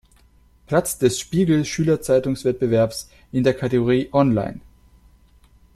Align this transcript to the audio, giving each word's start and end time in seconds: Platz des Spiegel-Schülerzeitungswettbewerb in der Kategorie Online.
Platz 0.65 0.97
des 0.97 1.19
Spiegel-Schülerzeitungswettbewerb 1.19 2.91
in 3.31 3.43
der 3.43 3.53
Kategorie 3.53 4.09
Online. 4.11 4.59